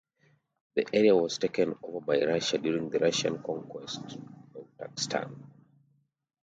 The 0.73 0.87
area 0.93 1.15
was 1.15 1.37
taken 1.37 1.75
over 1.83 2.03
by 2.03 2.25
Russia 2.25 2.57
during 2.57 2.89
the 2.89 2.97
Russian 2.97 3.37
conquest 3.43 4.01
of 4.55 4.65
Turkestan. 4.79 5.43